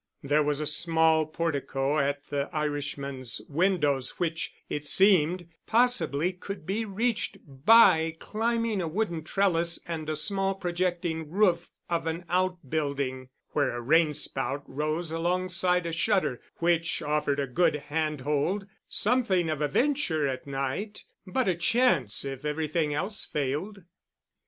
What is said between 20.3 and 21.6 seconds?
night, but a